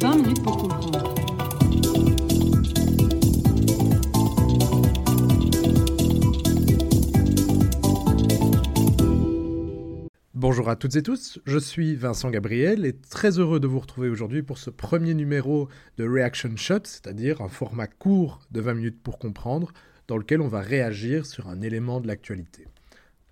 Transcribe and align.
20 0.00 0.16
minutes 0.16 0.42
pour 0.42 0.56
comprendre. 0.56 1.14
Bonjour 10.34 10.68
à 10.68 10.74
toutes 10.74 10.96
et 10.96 11.02
tous, 11.04 11.38
je 11.44 11.58
suis 11.58 11.94
Vincent 11.94 12.30
Gabriel 12.30 12.84
et 12.86 12.92
très 12.92 13.38
heureux 13.38 13.60
de 13.60 13.68
vous 13.68 13.78
retrouver 13.78 14.08
aujourd'hui 14.08 14.42
pour 14.42 14.58
ce 14.58 14.70
premier 14.70 15.14
numéro 15.14 15.68
de 15.96 16.08
Reaction 16.08 16.56
Shot, 16.56 16.80
c'est-à-dire 16.82 17.40
un 17.40 17.48
format 17.48 17.86
court 17.86 18.40
de 18.50 18.60
20 18.60 18.74
minutes 18.74 19.00
pour 19.00 19.20
comprendre, 19.20 19.72
dans 20.08 20.16
lequel 20.16 20.40
on 20.40 20.48
va 20.48 20.60
réagir 20.60 21.24
sur 21.24 21.48
un 21.48 21.60
élément 21.60 22.00
de 22.00 22.08
l'actualité. 22.08 22.66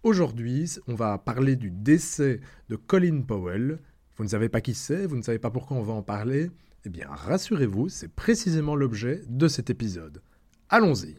Aujourd'hui, 0.05 0.77
on 0.87 0.95
va 0.95 1.18
parler 1.18 1.57
du 1.57 1.71
décès 1.71 2.41
de 2.68 2.77
Colin 2.77 3.23
Powell. 3.23 3.80
Vous 4.21 4.25
ne 4.25 4.29
savez 4.30 4.50
pas 4.50 4.61
qui 4.61 4.75
c'est, 4.75 5.07
vous 5.07 5.16
ne 5.16 5.23
savez 5.23 5.39
pas 5.39 5.50
pourquoi 5.50 5.79
on 5.79 5.82
va 5.82 5.95
en 5.95 6.02
parler 6.02 6.50
Eh 6.84 6.91
bien, 6.91 7.06
rassurez-vous, 7.09 7.88
c'est 7.88 8.15
précisément 8.15 8.77
l'objet 8.77 9.23
de 9.30 9.48
cet 9.48 9.70
épisode. 9.70 10.20
Allons-y 10.69 11.16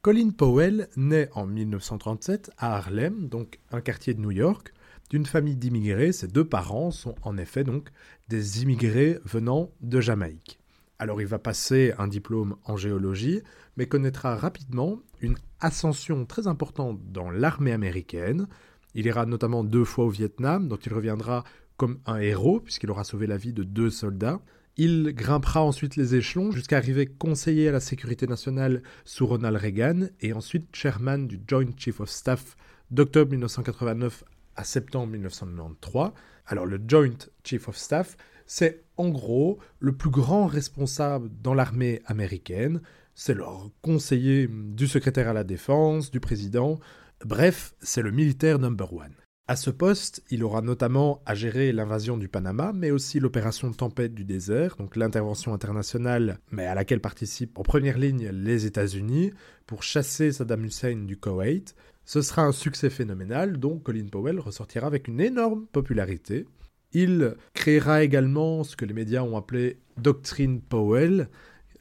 Colin 0.00 0.30
Powell 0.30 0.88
naît 0.96 1.28
en 1.34 1.44
1937 1.44 2.50
à 2.56 2.78
Harlem, 2.78 3.28
donc 3.28 3.58
un 3.70 3.82
quartier 3.82 4.14
de 4.14 4.20
New 4.22 4.30
York, 4.30 4.72
d'une 5.10 5.26
famille 5.26 5.56
d'immigrés. 5.56 6.12
Ses 6.12 6.26
deux 6.26 6.46
parents 6.46 6.90
sont 6.90 7.16
en 7.20 7.36
effet 7.36 7.64
donc 7.64 7.90
des 8.28 8.62
immigrés 8.62 9.18
venant 9.26 9.70
de 9.82 10.00
Jamaïque. 10.00 10.58
Alors 10.98 11.20
il 11.20 11.26
va 11.26 11.38
passer 11.38 11.92
un 11.98 12.08
diplôme 12.08 12.56
en 12.64 12.78
géologie, 12.78 13.42
mais 13.76 13.84
connaîtra 13.84 14.36
rapidement 14.36 15.00
une 15.20 15.36
ascension 15.60 16.24
très 16.24 16.46
importante 16.46 16.98
dans 17.12 17.30
l'armée 17.30 17.72
américaine. 17.72 18.46
Il 18.94 19.04
ira 19.04 19.26
notamment 19.26 19.64
deux 19.64 19.84
fois 19.84 20.06
au 20.06 20.10
Vietnam, 20.10 20.68
dont 20.68 20.76
il 20.76 20.94
reviendra 20.94 21.44
comme 21.76 22.00
un 22.06 22.18
héros, 22.18 22.60
puisqu'il 22.60 22.90
aura 22.90 23.04
sauvé 23.04 23.26
la 23.26 23.36
vie 23.36 23.52
de 23.52 23.62
deux 23.62 23.90
soldats. 23.90 24.40
Il 24.76 25.12
grimpera 25.14 25.62
ensuite 25.62 25.96
les 25.96 26.14
échelons 26.14 26.50
jusqu'à 26.50 26.78
arriver 26.78 27.06
conseiller 27.06 27.68
à 27.68 27.72
la 27.72 27.80
sécurité 27.80 28.26
nationale 28.26 28.82
sous 29.04 29.26
Ronald 29.26 29.56
Reagan 29.56 30.08
et 30.20 30.32
ensuite 30.32 30.74
chairman 30.74 31.26
du 31.26 31.40
Joint 31.46 31.70
Chief 31.76 32.00
of 32.00 32.08
Staff 32.08 32.56
d'octobre 32.90 33.32
1989 33.32 34.24
à 34.56 34.64
septembre 34.64 35.12
1993. 35.12 36.12
Alors 36.46 36.66
le 36.66 36.80
Joint 36.86 37.18
Chief 37.44 37.68
of 37.68 37.76
Staff, 37.76 38.16
c'est 38.46 38.84
en 38.96 39.10
gros 39.10 39.58
le 39.78 39.92
plus 39.92 40.10
grand 40.10 40.46
responsable 40.46 41.30
dans 41.42 41.54
l'armée 41.54 42.00
américaine. 42.06 42.80
C'est 43.14 43.34
le 43.34 43.44
conseiller 43.82 44.48
du 44.48 44.86
secrétaire 44.86 45.28
à 45.28 45.32
la 45.34 45.44
défense, 45.44 46.10
du 46.10 46.20
président. 46.20 46.78
Bref, 47.24 47.74
c'est 47.82 48.02
le 48.02 48.10
militaire 48.10 48.58
number 48.58 48.92
one. 48.92 49.14
À 49.52 49.56
ce 49.56 49.68
poste, 49.68 50.24
il 50.30 50.44
aura 50.44 50.62
notamment 50.62 51.20
à 51.26 51.34
gérer 51.34 51.72
l'invasion 51.72 52.16
du 52.16 52.26
Panama, 52.26 52.72
mais 52.74 52.90
aussi 52.90 53.20
l'opération 53.20 53.70
Tempête 53.70 54.14
du 54.14 54.24
désert, 54.24 54.76
donc 54.78 54.96
l'intervention 54.96 55.52
internationale, 55.52 56.38
mais 56.50 56.64
à 56.64 56.74
laquelle 56.74 57.02
participent 57.02 57.58
en 57.58 57.62
première 57.62 57.98
ligne 57.98 58.30
les 58.30 58.64
États-Unis, 58.64 59.30
pour 59.66 59.82
chasser 59.82 60.32
Saddam 60.32 60.64
Hussein 60.64 61.04
du 61.04 61.18
Koweït. 61.18 61.74
Ce 62.06 62.22
sera 62.22 62.44
un 62.44 62.52
succès 62.52 62.88
phénoménal, 62.88 63.58
dont 63.58 63.78
Colin 63.78 64.06
Powell 64.10 64.40
ressortira 64.40 64.86
avec 64.86 65.06
une 65.06 65.20
énorme 65.20 65.66
popularité. 65.66 66.46
Il 66.94 67.34
créera 67.52 68.02
également 68.02 68.64
ce 68.64 68.74
que 68.74 68.86
les 68.86 68.94
médias 68.94 69.22
ont 69.22 69.36
appelé 69.36 69.80
Doctrine 69.98 70.62
Powell. 70.62 71.28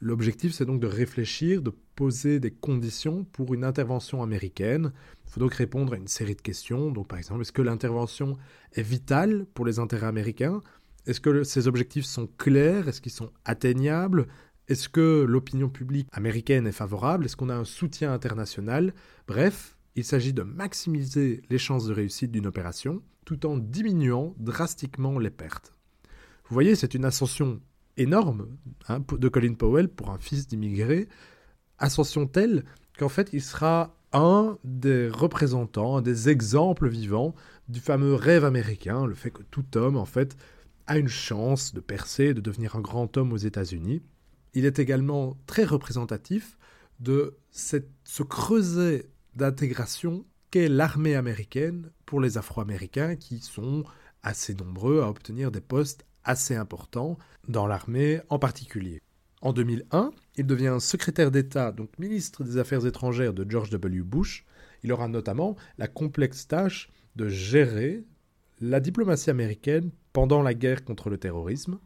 L'objectif, 0.02 0.52
c'est 0.54 0.66
donc 0.66 0.82
de 0.82 0.88
réfléchir, 0.88 1.62
de 1.62 1.72
poser 1.96 2.40
des 2.40 2.50
conditions 2.50 3.24
pour 3.26 3.54
une 3.54 3.64
intervention 3.64 4.24
américaine. 4.24 4.94
Il 5.28 5.32
faut 5.32 5.40
donc 5.40 5.54
répondre 5.54 5.94
à 5.94 5.98
une 5.98 6.08
série 6.08 6.36
de 6.36 6.42
questions. 6.42 6.90
Donc, 6.90 7.08
par 7.08 7.20
exemple, 7.20 7.42
est-ce 7.42 7.52
que 7.52 7.62
l'intervention 7.62 8.36
est 8.74 8.82
vitale 8.82 9.46
pour 9.54 9.64
les 9.64 9.78
intérêts 9.78 10.08
américains? 10.08 10.62
Est-ce 11.06 11.22
que 11.22 11.44
ces 11.44 11.68
objectifs 11.68 12.06
sont 12.06 12.28
clairs? 12.40 12.88
Est-ce 12.88 13.00
qu'ils 13.00 13.12
sont 13.12 13.32
atteignables? 13.46 14.28
Est-ce 14.68 14.90
que 14.90 15.24
l'opinion 15.28 15.70
publique 15.70 16.08
américaine 16.12 16.66
est 16.66 16.72
favorable? 16.72 17.26
Est-ce 17.26 17.36
qu'on 17.36 17.50
a 17.50 17.56
un 17.56 17.66
soutien 17.66 18.12
international? 18.12 18.96
Bref, 19.28 19.78
il 19.96 20.04
s'agit 20.04 20.34
de 20.34 20.42
maximiser 20.42 21.44
les 21.52 21.58
chances 21.60 21.86
de 21.86 21.94
réussite 21.94 22.32
d'une 22.32 22.48
opération 22.48 23.04
tout 23.26 23.46
en 23.46 23.58
diminuant 23.58 24.34
drastiquement 24.40 25.20
les 25.20 25.30
pertes. 25.30 25.76
Vous 26.48 26.54
voyez, 26.56 26.76
c'est 26.76 26.96
une 26.96 27.06
ascension 27.06 27.62
énorme 27.98 28.48
hein, 28.88 29.00
de 29.12 29.28
Colin 29.30 29.54
Powell 29.54 29.90
pour 29.90 30.10
un 30.12 30.18
fils 30.18 30.48
d'immigré, 30.48 31.08
ascension 31.78 32.28
telle 32.28 32.64
qu'en 32.98 33.10
fait 33.10 33.30
il 33.34 33.42
sera 33.42 33.96
un 34.14 34.58
des 34.64 35.10
représentants, 35.10 35.98
un 35.98 36.02
des 36.02 36.30
exemples 36.30 36.90
vivants 36.90 37.34
du 37.70 37.80
fameux 37.80 38.16
rêve 38.16 38.44
américain, 38.44 39.06
le 39.06 39.16
fait 39.16 39.32
que 39.32 39.44
tout 39.44 39.78
homme 39.78 39.98
en 39.98 40.06
fait 40.06 40.36
a 40.88 40.98
une 40.98 41.08
chance 41.08 41.74
de 41.74 41.80
percer, 41.80 42.34
de 42.34 42.42
devenir 42.42 42.76
un 42.76 42.82
grand 42.82 43.16
homme 43.18 43.32
aux 43.32 43.38
États-Unis. 43.38 44.02
Il 44.54 44.66
est 44.66 44.80
également 44.80 45.38
très 45.46 45.64
représentatif 45.64 46.58
de 47.00 47.38
ce 47.52 48.24
creuset 48.24 49.10
d'intégration 49.36 50.26
qu'est 50.52 50.68
l'armée 50.68 51.16
américaine 51.16 51.90
pour 52.06 52.20
les 52.20 52.38
Afro-Américains 52.38 53.16
qui 53.16 53.40
sont 53.40 53.86
assez 54.24 54.54
nombreux 54.54 55.02
à 55.02 55.10
obtenir 55.10 55.52
des 55.52 55.62
postes 55.62 56.06
assez 56.24 56.56
importants 56.56 57.18
dans 57.48 57.68
l'armée 57.68 58.22
en 58.30 58.40
particulier. 58.40 59.02
En 59.42 59.54
2001, 59.54 60.12
il 60.36 60.46
devient 60.46 60.78
secrétaire 60.80 61.32
d'État, 61.32 61.72
donc 61.72 61.98
ministre 61.98 62.44
des 62.44 62.58
Affaires 62.58 62.86
étrangères 62.86 63.34
de 63.34 63.50
George 63.50 63.72
W. 63.72 64.02
Bush. 64.02 64.46
Il 64.84 64.92
aura 64.92 65.08
notamment 65.08 65.56
la 65.78 65.88
complexe 65.88 66.48
tâche 66.48 66.90
de 67.16 67.28
gérer 67.28 68.04
la 68.60 68.80
diplomatie 68.80 69.32
américaine 69.32 69.92
pendant 70.14 70.44
la 70.44 70.54
guerre 70.54 70.86
contre 70.86 71.10
le 71.10 71.18
terrorisme. 71.18 71.80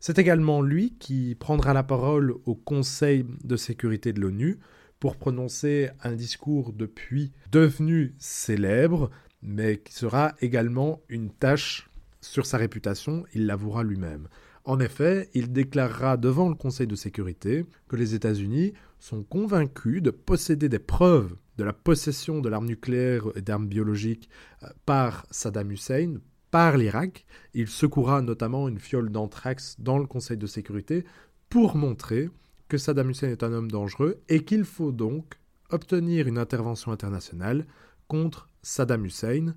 C'est 0.00 0.18
également 0.18 0.62
lui 0.62 0.96
qui 0.98 1.36
prendra 1.36 1.74
la 1.74 1.82
parole 1.82 2.34
au 2.44 2.54
Conseil 2.54 3.24
de 3.44 3.56
sécurité 3.56 4.12
de 4.12 4.20
l'ONU 4.20 4.58
pour 4.98 5.16
prononcer 5.16 5.90
un 6.02 6.12
discours 6.12 6.72
depuis 6.72 7.32
devenu 7.52 8.14
célèbre, 8.18 9.10
mais 9.42 9.78
qui 9.78 9.92
sera 9.92 10.34
également 10.40 11.00
une 11.08 11.30
tâche 11.30 11.89
sur 12.20 12.46
sa 12.46 12.58
réputation, 12.58 13.24
il 13.34 13.46
l'avouera 13.46 13.82
lui-même. 13.82 14.28
En 14.64 14.78
effet, 14.78 15.30
il 15.32 15.52
déclarera 15.52 16.16
devant 16.16 16.48
le 16.48 16.54
Conseil 16.54 16.86
de 16.86 16.94
sécurité 16.94 17.64
que 17.88 17.96
les 17.96 18.14
États-Unis 18.14 18.74
sont 18.98 19.22
convaincus 19.22 20.02
de 20.02 20.10
posséder 20.10 20.68
des 20.68 20.78
preuves 20.78 21.34
de 21.56 21.64
la 21.64 21.72
possession 21.72 22.40
de 22.40 22.48
l'arme 22.48 22.66
nucléaire 22.66 23.24
et 23.34 23.42
d'armes 23.42 23.68
biologiques 23.68 24.28
euh, 24.62 24.68
par 24.86 25.26
Saddam 25.30 25.70
Hussein, 25.72 26.14
par 26.50 26.76
l'Irak. 26.76 27.26
Il 27.54 27.68
secoura 27.68 28.22
notamment 28.22 28.68
une 28.68 28.78
fiole 28.78 29.10
d'anthrax 29.10 29.76
dans 29.78 29.98
le 29.98 30.06
Conseil 30.06 30.36
de 30.36 30.46
sécurité 30.46 31.04
pour 31.48 31.76
montrer 31.76 32.30
que 32.68 32.78
Saddam 32.78 33.10
Hussein 33.10 33.28
est 33.28 33.42
un 33.42 33.52
homme 33.52 33.70
dangereux 33.70 34.22
et 34.28 34.44
qu'il 34.44 34.64
faut 34.64 34.92
donc 34.92 35.38
obtenir 35.70 36.28
une 36.28 36.38
intervention 36.38 36.92
internationale 36.92 37.66
contre 38.08 38.48
Saddam 38.62 39.04
Hussein, 39.04 39.54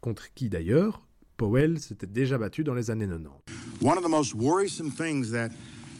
contre 0.00 0.32
qui 0.34 0.48
d'ailleurs? 0.48 1.05
Powell 1.36 1.78
s'était 1.78 2.06
déjà 2.06 2.38
battu 2.38 2.64
dans 2.64 2.74
les 2.74 2.90
années 2.90 3.06
90. 3.06 3.28
One 3.80 3.98
of 3.98 4.02
the 4.02 4.08
most 4.08 4.34
worrisome 4.34 4.90
things 4.90 5.30
that 5.32 5.50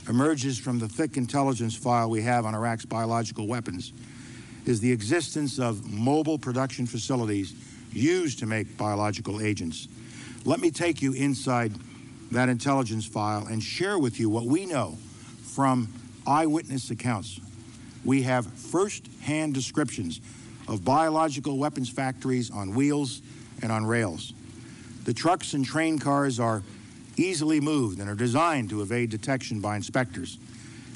emerges 0.09 0.59
from 0.59 0.79
the 0.79 0.89
thick 0.89 1.17
intelligence 1.17 1.77
file 1.77 2.09
we 2.09 2.23
have 2.23 2.47
on 2.47 2.55
Iraq's 2.55 2.87
biological 2.87 3.47
weapons 3.47 3.93
is 4.65 4.81
the 4.81 4.91
existence 4.91 5.59
of 5.59 5.85
mobile 5.85 6.39
production 6.39 6.87
facilities 6.87 7.55
used 7.93 8.39
to 8.39 8.47
make 8.47 8.79
biological 8.79 9.43
agents. 9.43 9.89
Let 10.45 10.61
me 10.61 10.71
take 10.71 11.03
you 11.03 11.13
inside 11.13 11.73
that 12.33 12.49
intelligence 12.49 13.05
file 13.07 13.47
and 13.47 13.63
share 13.63 13.99
with 13.99 14.19
you 14.19 14.31
what 14.31 14.47
we 14.47 14.65
know 14.65 14.97
from 15.43 15.89
eyewitness 16.27 16.91
accounts. 16.91 17.41
We 18.05 18.23
have 18.23 18.47
first-hand 18.47 19.53
descriptions 19.53 20.21
of 20.67 20.85
biological 20.85 21.59
weapons 21.59 21.91
factories 21.91 22.51
on 22.51 22.75
wheels 22.75 23.21
and 23.63 23.71
on 23.71 23.85
rails. 23.85 24.33
The 25.07 25.15
trucks 25.15 25.55
and 25.55 25.65
train 25.65 26.01
cars 26.01 26.41
are 26.41 26.65
easily 27.17 27.61
moved 27.61 28.01
and 28.01 28.11
are 28.11 28.17
designed 28.17 28.71
to 28.71 28.83
evade 28.83 29.09
detection 29.09 29.61
by 29.61 29.77
inspectors. 29.77 30.37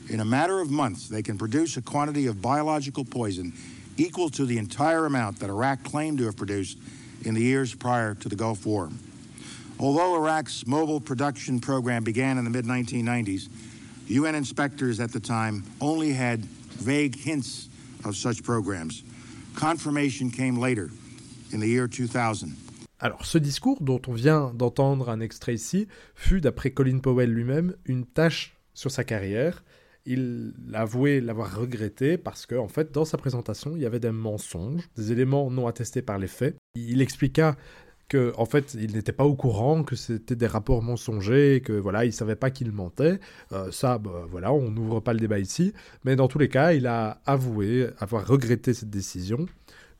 In 0.08 0.18
a 0.18 0.24
matter 0.24 0.58
of 0.58 0.68
months, 0.68 1.08
they 1.08 1.22
can 1.22 1.38
produce 1.38 1.76
a 1.76 1.82
quantity 1.82 2.26
of 2.26 2.42
biological 2.42 3.04
poison 3.04 3.52
equal 3.96 4.28
to 4.30 4.44
the 4.44 4.58
entire 4.58 5.06
amount 5.06 5.38
that 5.38 5.48
Iraq 5.48 5.84
claimed 5.84 6.18
to 6.18 6.24
have 6.24 6.36
produced 6.36 6.76
in 7.24 7.34
the 7.34 7.40
years 7.40 7.72
prior 7.72 8.16
to 8.16 8.28
the 8.28 8.34
Gulf 8.34 8.66
War. 8.66 8.90
Although 9.78 10.16
Iraq's 10.16 10.66
mobile 10.66 11.00
production 11.00 11.60
program 11.60 12.02
began 12.02 12.36
in 12.36 12.42
the 12.42 12.50
mid 12.50 12.64
1990s, 12.64 13.48
UN 14.08 14.34
inspectors 14.34 14.98
at 14.98 15.12
the 15.12 15.20
time 15.20 15.62
only 15.80 16.12
had 16.12 16.44
vague 16.44 17.14
hints 17.14 17.68
of 18.04 18.16
such 18.16 18.42
programs. 18.42 19.04
Confirmation 19.54 20.32
came 20.32 20.56
later, 20.56 20.90
in 21.52 21.60
the 21.60 21.68
year 21.68 21.86
2000. 21.86 22.56
Alors, 23.02 23.24
ce 23.24 23.38
discours, 23.38 23.82
dont 23.82 24.00
on 24.08 24.12
vient 24.12 24.52
d'entendre 24.54 25.08
un 25.08 25.20
extrait 25.20 25.54
ici, 25.54 25.88
fut, 26.14 26.42
d'après 26.42 26.70
Colin 26.70 26.98
Powell 26.98 27.32
lui-même, 27.32 27.74
une 27.86 28.04
tâche 28.04 28.58
sur 28.74 28.90
sa 28.90 29.04
carrière. 29.04 29.64
Il 30.04 30.52
avouait 30.74 31.22
l'avoir 31.22 31.58
regretté 31.58 32.18
parce 32.18 32.44
que, 32.44 32.54
en 32.54 32.68
fait, 32.68 32.92
dans 32.92 33.06
sa 33.06 33.16
présentation, 33.16 33.72
il 33.74 33.80
y 33.80 33.86
avait 33.86 34.00
des 34.00 34.10
mensonges, 34.10 34.90
des 34.96 35.12
éléments 35.12 35.50
non 35.50 35.66
attestés 35.66 36.02
par 36.02 36.18
les 36.18 36.26
faits. 36.26 36.56
Il 36.74 37.00
expliqua 37.00 37.56
que 38.10 38.32
en 38.36 38.44
fait 38.44 38.74
il 38.74 38.94
n'était 38.94 39.12
pas 39.12 39.24
au 39.24 39.36
courant 39.36 39.84
que 39.84 39.94
c'était 39.94 40.34
des 40.34 40.48
rapports 40.48 40.82
mensongers, 40.82 41.62
que 41.64 41.72
voilà 41.72 42.04
il 42.04 42.12
savait 42.12 42.34
pas 42.34 42.50
qu'il 42.50 42.72
mentait. 42.72 43.20
Euh, 43.52 43.70
ça, 43.70 43.98
bah, 43.98 44.26
voilà, 44.28 44.52
on 44.52 44.70
n'ouvre 44.70 45.00
pas 45.00 45.14
le 45.14 45.20
débat 45.20 45.38
ici, 45.38 45.72
mais 46.04 46.16
dans 46.16 46.26
tous 46.26 46.38
les 46.38 46.48
cas, 46.48 46.72
il 46.72 46.86
a 46.86 47.22
avoué 47.24 47.88
avoir 47.98 48.26
regretté 48.26 48.74
cette 48.74 48.90
décision. 48.90 49.46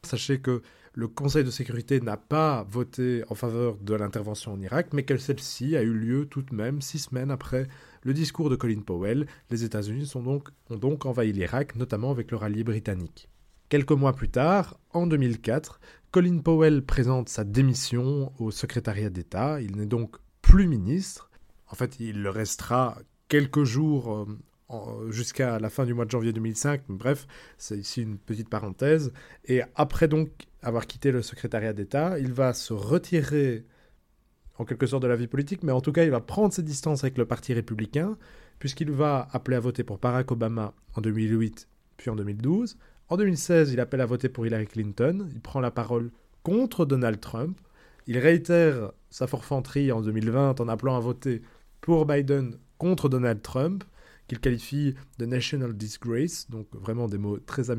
Sachez 0.02 0.40
que 0.40 0.62
le 0.94 1.06
Conseil 1.08 1.44
de 1.44 1.50
sécurité 1.50 2.00
n'a 2.00 2.16
pas 2.16 2.66
voté 2.68 3.22
en 3.28 3.34
faveur 3.34 3.76
de 3.76 3.94
l'intervention 3.94 4.52
en 4.52 4.60
Irak, 4.60 4.88
mais 4.92 5.04
que 5.04 5.16
celle-ci 5.16 5.76
a 5.76 5.82
eu 5.82 5.92
lieu 5.92 6.26
tout 6.26 6.42
de 6.42 6.54
même 6.54 6.82
six 6.82 6.98
semaines 6.98 7.30
après 7.30 7.68
le 8.02 8.12
discours 8.12 8.50
de 8.50 8.56
Colin 8.56 8.80
Powell. 8.80 9.26
Les 9.50 9.62
États-Unis 9.62 10.10
donc, 10.14 10.48
ont 10.68 10.76
donc 10.76 11.06
envahi 11.06 11.32
l'Irak, 11.32 11.76
notamment 11.76 12.10
avec 12.10 12.30
leur 12.30 12.42
allié 12.42 12.64
britannique. 12.64 13.28
Quelques 13.68 13.92
mois 13.92 14.14
plus 14.14 14.30
tard, 14.30 14.80
en 14.92 15.06
2004, 15.06 15.80
Colin 16.10 16.38
Powell 16.38 16.82
présente 16.82 17.28
sa 17.28 17.44
démission 17.44 18.32
au 18.40 18.50
secrétariat 18.50 19.10
d'État. 19.10 19.60
Il 19.60 19.76
n'est 19.76 19.86
donc 19.86 20.16
plus 20.42 20.66
ministre. 20.66 21.30
En 21.68 21.76
fait, 21.76 22.00
il 22.00 22.20
le 22.22 22.30
restera 22.30 22.98
quelques 23.28 23.62
jours 23.62 24.12
euh, 24.12 24.26
jusqu'à 25.10 25.58
la 25.58 25.70
fin 25.70 25.84
du 25.84 25.94
mois 25.94 26.04
de 26.04 26.10
janvier 26.10 26.32
2005. 26.32 26.82
Bref, 26.88 27.26
c'est 27.58 27.76
ici 27.76 28.02
une 28.02 28.18
petite 28.18 28.48
parenthèse. 28.48 29.12
Et 29.46 29.62
après 29.74 30.08
donc 30.08 30.30
avoir 30.62 30.86
quitté 30.86 31.12
le 31.12 31.22
secrétariat 31.22 31.72
d'État, 31.72 32.18
il 32.18 32.32
va 32.32 32.52
se 32.52 32.72
retirer 32.72 33.64
en 34.58 34.64
quelque 34.64 34.86
sorte 34.86 35.02
de 35.02 35.08
la 35.08 35.16
vie 35.16 35.26
politique, 35.26 35.62
mais 35.62 35.72
en 35.72 35.80
tout 35.80 35.90
cas, 35.90 36.04
il 36.04 36.10
va 36.10 36.20
prendre 36.20 36.52
ses 36.52 36.62
distances 36.62 37.02
avec 37.02 37.16
le 37.16 37.24
Parti 37.24 37.54
républicain, 37.54 38.18
puisqu'il 38.58 38.90
va 38.90 39.26
appeler 39.32 39.56
à 39.56 39.60
voter 39.60 39.84
pour 39.84 39.96
Barack 39.96 40.30
Obama 40.32 40.74
en 40.94 41.00
2008, 41.00 41.66
puis 41.96 42.10
en 42.10 42.16
2012. 42.16 42.76
En 43.08 43.16
2016, 43.16 43.72
il 43.72 43.80
appelle 43.80 44.02
à 44.02 44.06
voter 44.06 44.28
pour 44.28 44.46
Hillary 44.46 44.66
Clinton. 44.66 45.26
Il 45.32 45.40
prend 45.40 45.60
la 45.60 45.70
parole 45.70 46.10
contre 46.42 46.84
Donald 46.84 47.20
Trump. 47.20 47.58
Il 48.06 48.18
réitère 48.18 48.92
sa 49.08 49.26
forfanterie 49.26 49.92
en 49.92 50.02
2020 50.02 50.60
en 50.60 50.68
appelant 50.68 50.96
à 50.96 51.00
voter 51.00 51.40
pour 51.80 52.04
Biden 52.04 52.56
contre 52.76 53.08
Donald 53.08 53.40
Trump, 53.40 53.82
qu'il 54.30 54.38
qualifie 54.38 54.94
de 55.18 55.26
national 55.26 55.74
disgrace, 55.76 56.48
donc 56.50 56.68
vraiment 56.72 57.08
des 57.08 57.18
mots 57.18 57.38
très, 57.38 57.70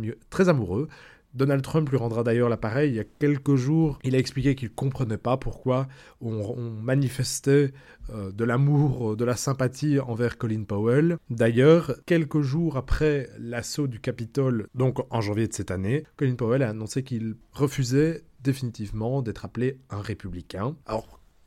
amoureux. 0.50 0.90
Donald 1.34 1.62
Trump 1.62 1.90
lui 1.90 1.96
rendra 1.96 2.24
d'ailleurs 2.24 2.50
l'appareil 2.50 2.90
il 2.92 2.96
y 2.98 3.00
a 3.00 3.06
quelques 3.06 3.56
jours. 3.56 4.00
Il 4.04 4.16
a 4.16 4.18
expliqué 4.18 4.54
qu'il 4.54 4.68
ne 4.68 4.74
comprenait 4.74 5.18
pas 5.18 5.38
pourquoi 5.38 5.88
on, 6.20 6.60
manifestait 6.60 7.72
euh, 8.10 8.34
de 8.34 8.44
l'amour, 8.44 9.16
de 9.16 9.24
la 9.24 9.38
sympathie 9.38 10.02
envers 10.02 10.38
Colin 10.38 10.64
Powell. 10.66 11.18
D'ailleurs, 11.30 11.96
quelques 12.06 12.42
jours 12.42 12.76
après 12.76 13.30
l'assaut 13.40 13.88
du 13.88 14.02
Capitole, 14.02 14.68
donc 14.76 14.98
en 15.10 15.22
janvier 15.22 15.48
de 15.48 15.54
cette 15.54 15.72
année, 15.72 16.04
Colin 16.18 16.36
Powell 16.36 16.64
a 16.64 16.70
annoncé 16.70 17.02
qu'il 17.04 17.38
refusait 17.54 18.26
définitivement 18.44 19.22
d'être 19.22 19.46
appelé 19.46 19.80
un 19.90 20.02
républicain. 20.02 20.76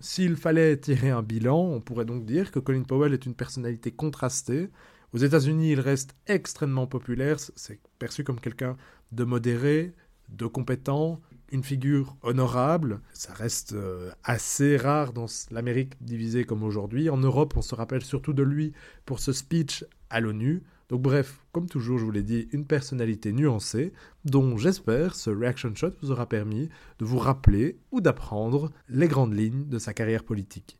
S'il 0.00 0.36
fallait 0.36 0.76
tirer 0.76 1.10
un 1.10 1.22
bilan, 1.22 1.58
on 1.58 1.80
pourrait 1.80 2.04
donc 2.04 2.24
dire 2.24 2.50
que 2.50 2.58
Colin 2.58 2.82
Powell 2.82 3.14
est 3.14 3.26
une 3.26 3.34
personnalité 3.34 3.90
contrastée. 3.90 4.70
Aux 5.12 5.18
États-Unis, 5.18 5.72
il 5.72 5.80
reste 5.80 6.14
extrêmement 6.26 6.86
populaire, 6.86 7.38
c'est 7.38 7.80
perçu 7.98 8.24
comme 8.24 8.40
quelqu'un 8.40 8.76
de 9.12 9.24
modéré, 9.24 9.92
de 10.28 10.46
compétent, 10.46 11.20
une 11.52 11.62
figure 11.62 12.16
honorable. 12.22 13.00
Ça 13.12 13.32
reste 13.32 13.74
euh, 13.74 14.10
assez 14.24 14.76
rare 14.76 15.12
dans 15.12 15.26
l'Amérique 15.50 15.94
divisée 16.00 16.44
comme 16.44 16.64
aujourd'hui. 16.64 17.10
En 17.10 17.16
Europe, 17.16 17.54
on 17.56 17.62
se 17.62 17.74
rappelle 17.74 18.02
surtout 18.02 18.32
de 18.32 18.42
lui 18.42 18.72
pour 19.06 19.20
ce 19.20 19.32
speech 19.32 19.84
à 20.10 20.20
l'ONU. 20.20 20.62
Donc 20.90 21.00
bref, 21.00 21.40
comme 21.52 21.68
toujours, 21.68 21.98
je 21.98 22.04
vous 22.04 22.10
l'ai 22.10 22.22
dit, 22.22 22.48
une 22.52 22.66
personnalité 22.66 23.32
nuancée, 23.32 23.92
dont 24.24 24.56
j'espère 24.58 25.14
ce 25.14 25.30
reaction 25.30 25.74
shot 25.74 25.92
vous 26.02 26.10
aura 26.10 26.28
permis 26.28 26.68
de 26.98 27.04
vous 27.04 27.18
rappeler 27.18 27.78
ou 27.90 28.00
d'apprendre 28.00 28.70
les 28.88 29.08
grandes 29.08 29.34
lignes 29.34 29.66
de 29.68 29.78
sa 29.78 29.94
carrière 29.94 30.24
politique. 30.24 30.78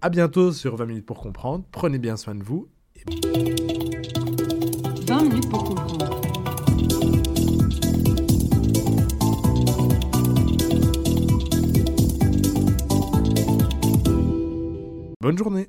A 0.00 0.10
bientôt 0.10 0.52
sur 0.52 0.76
20 0.76 0.86
minutes 0.86 1.06
pour 1.06 1.20
comprendre, 1.20 1.64
prenez 1.72 1.98
bien 1.98 2.16
soin 2.16 2.34
de 2.34 2.44
vous. 2.44 2.68
Et... 2.96 3.04
20 5.06 5.22
minutes 5.22 5.50
pour 5.50 5.64
comprendre. 5.64 6.20
Bonne 15.20 15.38
journée 15.38 15.68